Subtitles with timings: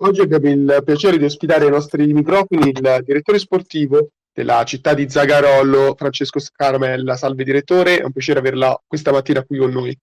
[0.00, 5.08] Oggi abbiamo il piacere di ospitare ai nostri microfoni il direttore sportivo della città di
[5.08, 7.16] Zagarollo, Francesco Scaramella.
[7.16, 9.98] Salve direttore, è un piacere averla questa mattina qui con noi.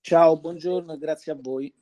[0.00, 1.72] Ciao, buongiorno e grazie a voi.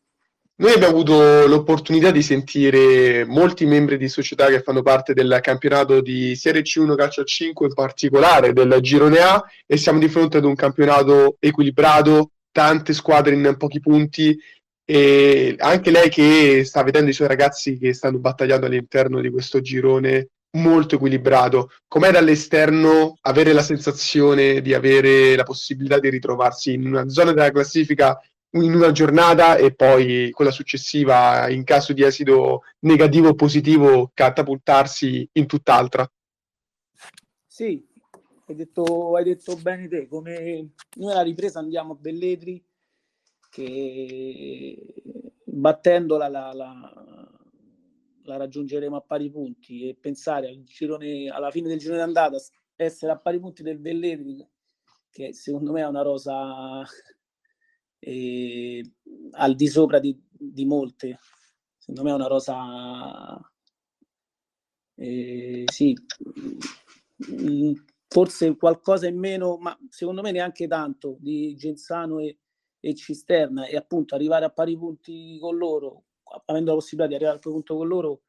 [0.56, 6.02] Noi abbiamo avuto l'opportunità di sentire molti membri di società che fanno parte del campionato
[6.02, 10.36] di Serie C1 Calcio a 5, in particolare del Girone A, e siamo di fronte
[10.36, 14.38] ad un campionato equilibrato, tante squadre in pochi punti
[14.85, 19.61] e anche lei che sta vedendo i suoi ragazzi che stanno battagliando all'interno di questo
[19.61, 21.70] girone molto equilibrato.
[21.88, 27.51] Com'è dall'esterno avere la sensazione di avere la possibilità di ritrovarsi in una zona della
[27.51, 28.19] classifica
[28.55, 35.28] in una giornata e poi quella successiva, in caso di esito negativo o positivo, catapultarsi
[35.33, 36.09] in tutt'altra?
[37.47, 37.84] Sì,
[38.47, 40.06] hai detto, hai detto bene te.
[40.06, 42.62] Come noi alla ripresa andiamo a Belletri
[43.54, 44.76] che
[45.44, 47.30] battendola la, la,
[48.24, 52.36] la, raggiungeremo a pari punti e pensare al girone, alla fine del girone d'andata
[52.74, 54.44] essere a pari punti del Belletri
[55.08, 56.83] che secondo me è una rosa
[58.00, 58.83] eh,
[59.30, 61.20] al di sopra di, di, molte.
[61.78, 63.39] Secondo me è una rosa
[64.96, 65.94] eh, sì
[68.08, 72.39] forse qualcosa in meno ma secondo me neanche tanto di Genzano e,
[72.84, 76.04] e Cisterna e appunto arrivare a pari punti con loro,
[76.44, 78.22] avendo la possibilità di arrivare a pari punto con loro,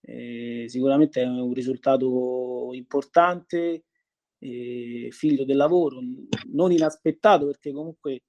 [0.00, 3.86] eh, sicuramente è un risultato importante,
[4.38, 5.98] eh, figlio del lavoro,
[6.52, 8.22] non inaspettato perché comunque eh,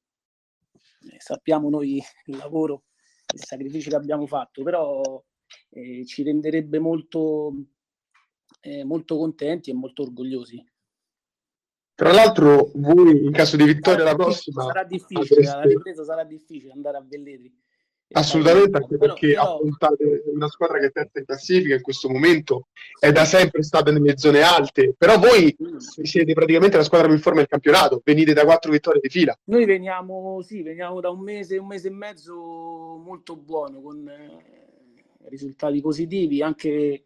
[1.20, 2.86] sappiamo noi il lavoro
[3.32, 5.24] e i sacrifici che abbiamo fatto, però
[5.70, 7.54] eh, ci renderebbe molto,
[8.62, 10.60] eh, molto contenti e molto orgogliosi.
[11.98, 15.56] Tra l'altro, voi in caso di vittoria la prossima sarà difficile, avreste...
[15.56, 17.52] la ripresa sarà difficile andare a Velletri.
[18.12, 22.68] Assolutamente, anche perché però, affrontate una squadra che è terza in classifica in questo momento,
[23.00, 25.58] è da sempre stata nelle zone alte, però voi
[26.04, 29.36] siete praticamente la squadra più in forma del campionato, venite da quattro vittorie di fila.
[29.46, 34.44] Noi veniamo, sì, veniamo da un mese, un mese e mezzo molto buono, con eh,
[35.30, 37.06] risultati positivi, anche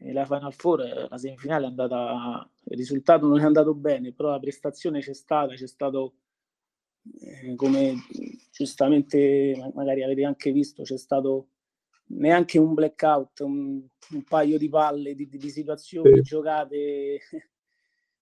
[0.00, 4.40] la Final Four, la semifinale è andata, il risultato non è andato bene, però la
[4.40, 6.14] prestazione c'è stata, c'è stato,
[7.20, 7.94] eh, come
[8.50, 11.48] giustamente magari avete anche visto, c'è stato
[12.06, 16.22] neanche un blackout, un, un paio di palle, di, di situazioni sì.
[16.22, 17.20] giocate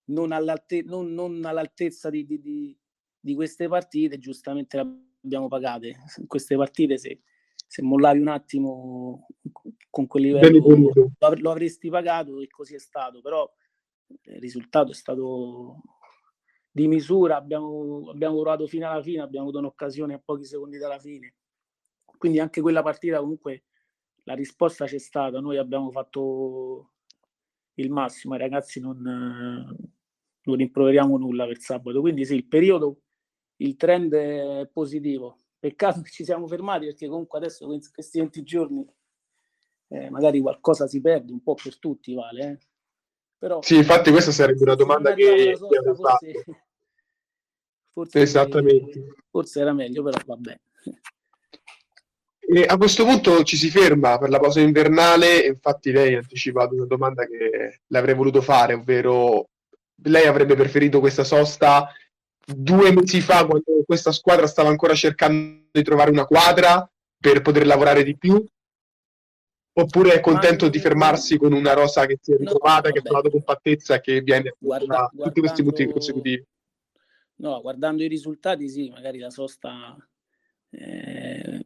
[0.07, 2.77] non, all'alte, non, non all'altezza di, di,
[3.19, 5.97] di, queste partite, giustamente le abbiamo pagate.
[6.19, 7.21] In queste partite se
[7.73, 9.29] se mollavi un attimo
[9.93, 10.59] con quel livello
[11.19, 13.47] lo, lo avresti pagato e così è stato, però
[14.07, 15.83] il risultato è stato
[16.71, 20.99] di misura, abbiamo, abbiamo provato fino alla fine, abbiamo avuto un'occasione a pochi secondi dalla
[20.99, 21.35] fine.
[22.17, 23.65] Quindi anche quella partita comunque
[24.23, 26.93] la risposta c'è stata, noi abbiamo fatto
[27.75, 32.01] il massimo, ai ragazzi non, non rimproveriamo nulla per sabato.
[32.01, 33.03] Quindi sì, il periodo,
[33.57, 35.37] il trend è positivo.
[35.59, 38.87] Peccato che ci siamo fermati perché comunque adesso questi 20 giorni
[39.93, 42.51] eh, magari qualcosa si perde, un po' per tutti vale.
[42.51, 42.59] Eh.
[43.39, 46.45] Però, sì, infatti questa sarebbe una domanda che sosta, forse,
[47.93, 49.15] forse, Esattamente.
[49.31, 50.61] forse era meglio, però va bene.
[52.45, 56.75] E a questo punto ci si ferma per la pausa invernale, infatti lei ha anticipato
[56.75, 59.49] una domanda che le avrei voluto fare, ovvero
[60.05, 61.89] lei avrebbe preferito questa sosta
[62.45, 66.89] due mesi fa, quando questa squadra stava ancora cercando di trovare una quadra
[67.19, 68.45] per poter lavorare di più?
[69.75, 73.03] Oppure è contento di fermarsi con una rosa che si è ritrovata, no, che ha
[73.03, 76.47] trovato compattezza che viene Guarda, da tutti questi motivi consecutivi?
[77.37, 79.97] No, guardando i risultati, sì, magari la sosta
[80.69, 81.65] eh,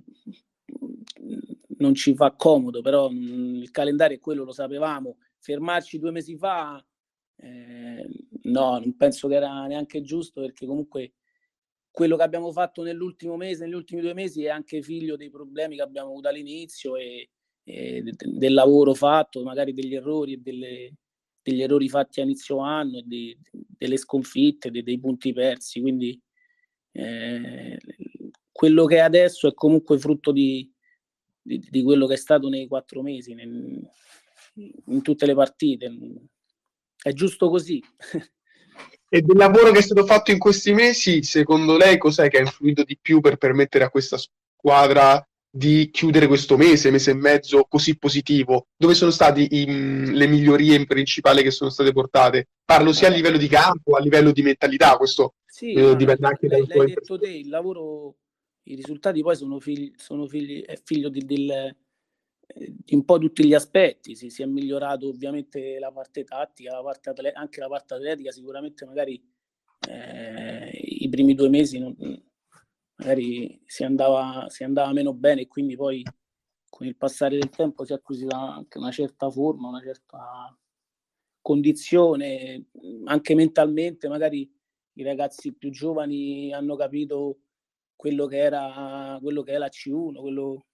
[1.79, 5.17] non ci fa comodo, però mh, mm, il calendario è quello, lo sapevamo.
[5.39, 6.83] Fermarci due mesi fa
[7.39, 8.09] eh,
[8.45, 11.15] no, non penso che era neanche giusto perché comunque
[11.91, 15.77] quello che abbiamo fatto nell'ultimo mese, negli ultimi due mesi è anche figlio dei problemi
[15.77, 17.31] che abbiamo avuto all'inizio e,
[17.69, 20.95] e del lavoro fatto, magari degli errori e delle,
[21.43, 25.81] degli errori fatti a inizio anno, di, delle sconfitte, dei, dei punti persi.
[25.81, 26.17] Quindi
[26.93, 27.77] eh,
[28.53, 30.73] quello che è adesso è comunque frutto di,
[31.43, 33.83] di, di, quello che è stato nei quattro mesi, nel,
[34.55, 35.93] in tutte le partite.
[36.97, 37.83] È giusto così.
[39.09, 42.41] E del lavoro che è stato fatto in questi mesi, secondo lei cos'è che ha
[42.41, 45.25] influito di più per permettere a questa squadra
[45.57, 48.67] di chiudere questo mese, mese e mezzo così positivo?
[48.77, 52.49] Dove sono state le migliorie principali che sono state portate?
[52.65, 56.49] Parlo sia a livello di campo, a livello di mentalità, questo sì, eh, dipende anche
[56.49, 56.85] dal tuo...
[56.85, 58.17] detto te, il lavoro,
[58.65, 61.75] i risultati poi sono figli, sono figli è figlio di, del,
[62.55, 66.83] di un po' tutti gli aspetti, si, si, è migliorato ovviamente la parte tattica, la
[66.83, 69.19] parte atle- anche la parte atletica, sicuramente magari
[69.89, 71.97] eh, i primi due mesi non,
[72.97, 76.03] magari si andava, si andava meno bene e quindi poi
[76.69, 80.57] con il passare del tempo si è acquisita anche una certa forma, una certa
[81.41, 82.67] condizione,
[83.05, 84.51] anche mentalmente magari
[84.95, 87.39] i ragazzi più giovani hanno capito
[87.95, 90.67] quello che era, quello che è la C1, quello,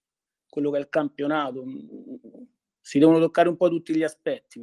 [0.49, 1.65] quello che è il campionato.
[2.81, 4.61] Si devono toccare un po' tutti gli aspetti.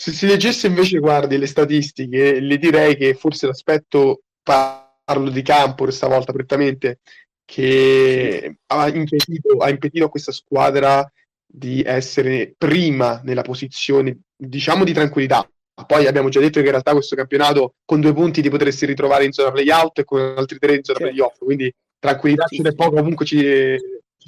[0.00, 5.82] Se si leggesse invece, guardi, le statistiche, le direi che forse l'aspetto, parlo di campo
[5.82, 7.00] questa volta prettamente,
[7.44, 11.04] che ha impedito, ha impedito a questa squadra
[11.44, 15.50] di essere prima nella posizione, diciamo, di tranquillità.
[15.84, 19.24] Poi abbiamo già detto che in realtà questo campionato con due punti ti potresti ritrovare
[19.24, 21.12] in zona playout e con altri tre in zona certo.
[21.12, 22.76] playoff, quindi tranquillità sì, ce n'è sì.
[22.76, 23.76] poco, comunque ci,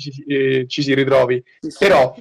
[0.01, 1.43] ci, eh, ci si ritrovi.
[1.61, 2.15] Sì, Però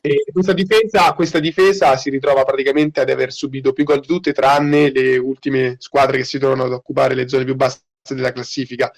[0.00, 4.32] eh, questa, difesa, questa, difesa, si ritrova praticamente ad aver subito più gol di tutte,
[4.32, 8.90] tranne le ultime squadre che si trovano ad occupare le zone più basse della classifica.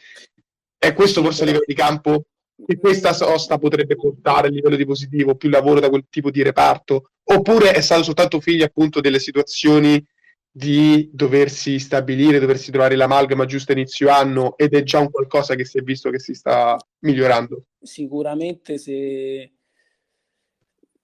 [0.79, 2.25] È questo forse a livello di campo
[2.67, 6.43] che questa sosta potrebbe portare a livello di positivo, più lavoro da quel tipo di
[6.43, 10.05] reparto, oppure è stato soltanto figlio appunto delle situazioni
[10.53, 15.55] di doversi stabilire, doversi trovare l'amalgama giusto a inizio anno ed è già un qualcosa
[15.55, 17.67] che si è visto che si sta migliorando.
[17.81, 19.53] Sicuramente se,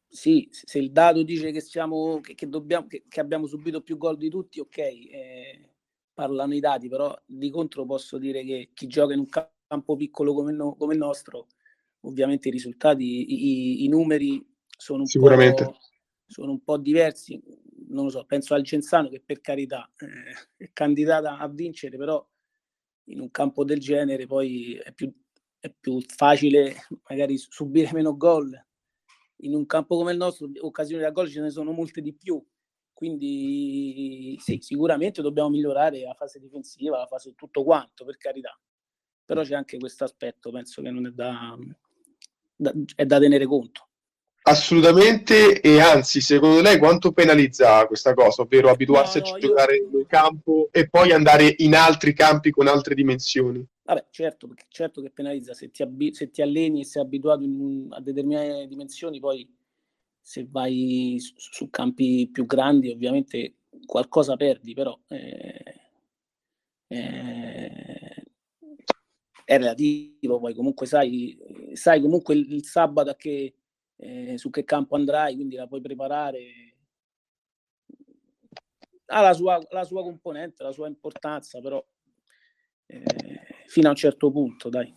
[0.09, 3.97] sì, se il dato dice che, siamo, che, che, dobbiamo, che, che abbiamo subito più
[3.97, 5.71] gol di tutti, ok, eh,
[6.13, 10.35] parlano i dati, però di contro posso dire che chi gioca in un campo piccolo
[10.35, 11.47] come, no, come il nostro,
[12.01, 15.07] ovviamente i risultati, i, i, numeri sono un,
[16.27, 17.41] sono un po' diversi
[17.89, 22.27] non lo so, penso al Genzano che per carità eh, è candidata a vincere, però
[23.09, 25.13] in un campo del genere poi è più,
[25.59, 26.75] è più facile
[27.09, 28.59] magari subire meno gol.
[29.41, 32.45] In un campo come il nostro, occasioni da gol ce ne sono molte di più.
[32.93, 38.59] Quindi sì, sicuramente dobbiamo migliorare la fase difensiva, la fase tutto quanto, per carità.
[39.23, 41.55] Però c'è anche questo aspetto, penso che non è da,
[42.57, 43.89] da, è da tenere conto.
[44.49, 49.75] Assolutamente, e anzi, secondo lei quanto penalizza questa cosa, ovvero abituarsi no, no, a giocare
[49.75, 49.99] io...
[49.99, 53.67] in campo e poi andare in altri campi con altre dimensioni?
[53.83, 57.89] Vabbè, certo, certo che penalizza, se ti, abbi- se ti alleni e sei abituato in,
[57.91, 59.53] a determinate dimensioni, poi
[60.21, 63.55] se vai su, su, campi più grandi ovviamente
[63.85, 65.81] qualcosa perdi, però eh,
[66.87, 68.25] eh,
[69.45, 71.37] è relativo, poi comunque sai,
[71.73, 73.53] sai comunque il, il sabato a che
[73.97, 76.75] eh, su che campo andrai, quindi la puoi preparare.
[79.07, 81.85] Ha la sua, la sua componente, la sua importanza, però
[82.87, 83.05] eh,
[83.67, 84.93] fino a un certo punto, dai.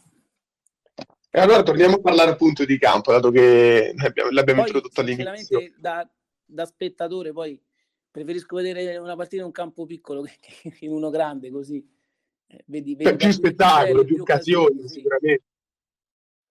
[1.31, 3.93] E allora torniamo a parlare appunto di campo, dato che
[4.31, 5.59] l'abbiamo, poi, introdotto all'inizio.
[5.77, 6.09] Da,
[6.43, 7.61] da, spettatore poi
[8.09, 10.33] preferisco vedere una partita in un campo piccolo che,
[10.81, 11.87] in uno grande, così.
[12.47, 15.43] Eh, vedi, vedi più spettacolo, più occasioni, occasioni sicuramente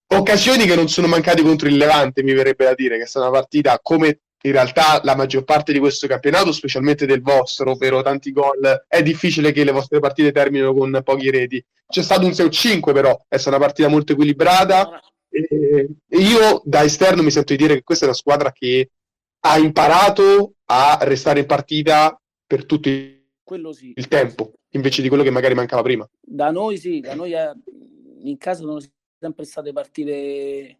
[0.09, 3.29] occasioni che non sono mancate contro il Levante, mi verrebbe da dire, che è stata
[3.29, 8.03] una partita come in realtà la maggior parte di questo campionato, specialmente del vostro, ovvero
[8.03, 11.65] tanti gol, è difficile che le vostre partite terminino con pochi reti.
[11.87, 17.23] C'è stato un 6-5 però, è stata una partita molto equilibrata e io da esterno
[17.23, 18.91] mi sento di dire che questa è una squadra che
[19.41, 23.25] ha imparato a restare in partita per tutto il,
[23.73, 23.93] sì.
[23.95, 26.09] il tempo, invece di quello che magari mancava prima.
[26.21, 27.35] Da noi sì, da noi
[28.23, 30.79] in casa non si sempre state partite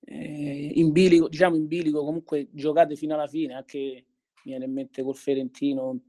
[0.00, 4.04] eh, in bilico, diciamo in bilico, comunque giocate fino alla fine, anche mi
[4.42, 6.00] viene in mente col Ferentino,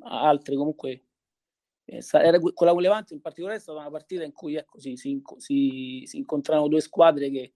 [0.00, 1.04] altre comunque.
[1.84, 2.02] Eh,
[2.54, 6.02] quella con Levante in particolare è stata una partita in cui ecco, si, si, si,
[6.04, 7.54] si incontrano due squadre che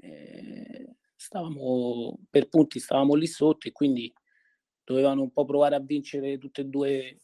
[0.00, 4.12] eh, stavamo per punti, stavamo lì sotto e quindi
[4.84, 7.18] dovevano un po' provare a vincere tutte e due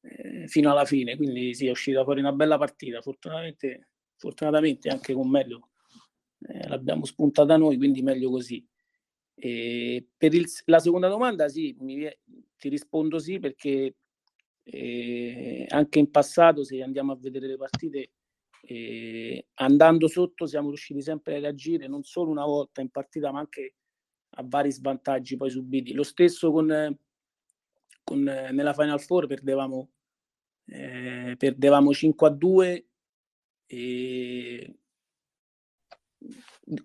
[0.00, 1.16] eh, fino alla fine.
[1.16, 3.02] Quindi sì, è uscita fuori una bella partita.
[3.02, 3.89] Fortunatamente
[4.20, 5.70] fortunatamente anche con meglio
[6.40, 8.64] eh, l'abbiamo spuntata noi, quindi meglio così.
[9.34, 12.06] E per il, la seconda domanda, sì, mi,
[12.58, 13.96] ti rispondo sì perché
[14.62, 18.10] eh, anche in passato, se andiamo a vedere le partite,
[18.62, 23.40] eh, andando sotto siamo riusciti sempre a reagire, non solo una volta in partita, ma
[23.40, 23.74] anche
[24.34, 25.94] a vari svantaggi poi subiti.
[25.94, 26.98] Lo stesso con,
[28.04, 29.90] con nella Final Four perdevamo,
[30.66, 32.84] eh, perdevamo 5 a 2
[33.72, 34.74] e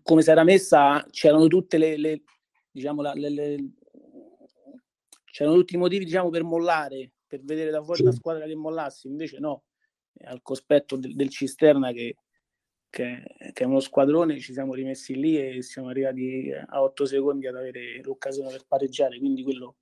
[0.03, 2.23] come si era messa c'erano tutte le, le
[2.69, 3.71] diciamo la, le, le,
[5.25, 9.07] c'erano tutti i motivi diciamo per mollare per vedere da fuori una squadra che mollassi
[9.07, 9.63] invece no.
[10.23, 12.15] Al cospetto del, del Cisterna che,
[12.89, 17.47] che, che, è uno squadrone, ci siamo rimessi lì e siamo arrivati a 8 secondi
[17.47, 19.75] ad avere l'occasione per pareggiare, quindi quello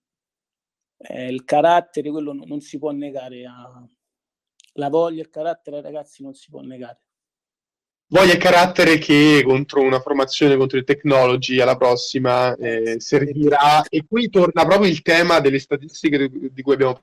[0.97, 3.87] è il carattere, quello non, non si può negare, a,
[4.73, 6.99] la voglia e il carattere ragazzi non si può negare.
[8.07, 14.05] Voglia e carattere che contro una formazione contro il technology alla prossima eh, servirà e
[14.07, 17.01] qui torna proprio il tema delle statistiche di cui abbiamo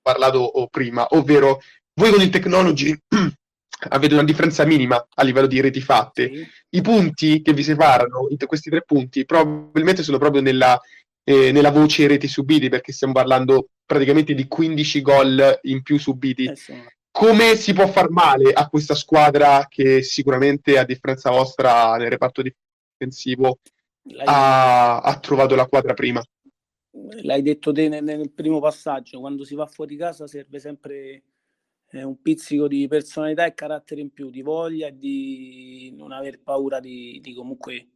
[0.00, 1.60] parlato prima, ovvero
[1.94, 2.96] voi con il technology
[3.88, 6.30] avete una differenza minima a livello di reti fatte.
[6.32, 6.48] Sì.
[6.70, 10.78] I punti che vi separano, questi tre punti, probabilmente sono proprio nella,
[11.24, 16.44] eh, nella voce reti subiti, perché stiamo parlando praticamente di 15 gol in più subiti.
[16.44, 16.74] Eh sì.
[17.10, 22.40] Come si può far male a questa squadra che sicuramente, a differenza vostra, nel reparto
[22.40, 23.58] difensivo
[24.26, 26.22] ha, ha trovato la quadra prima?
[27.22, 31.24] L'hai detto te nel, nel primo passaggio, quando si va fuori casa serve sempre
[31.90, 36.40] eh, un pizzico di personalità e carattere in più, di voglia e di non aver
[36.40, 37.88] paura di, di comunque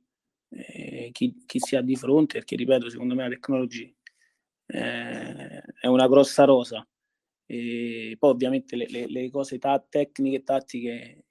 [0.49, 3.89] eh, chi, chi, si ha di fronte, perché ripeto, secondo me la tecnologia
[4.67, 6.87] eh, è una grossa rosa.
[7.47, 11.25] E poi ovviamente le, le, le cose ta- tecniche e tattiche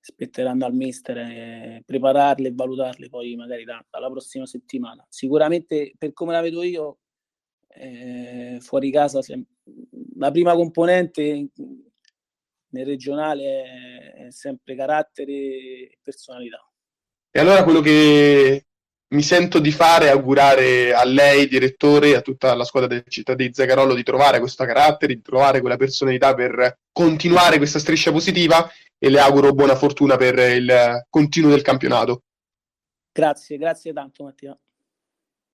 [0.00, 5.04] spetteranno al mister eh, prepararle e valutarle poi magari da, dalla prossima settimana.
[5.08, 6.98] Sicuramente per come la vedo io,
[7.68, 9.42] eh, fuori casa se,
[10.16, 11.48] la prima componente
[12.72, 16.64] nel regionale è, è sempre carattere e personalità.
[17.30, 18.66] E allora quello che
[19.12, 23.34] mi sento di fare augurare a lei, direttore, e a tutta la squadra del città
[23.34, 28.70] di Zagarolo di trovare questo carattere, di trovare quella personalità per continuare questa striscia positiva
[28.98, 32.22] e le auguro buona fortuna per il continuo del campionato.
[33.12, 34.56] Grazie, grazie tanto Mattia.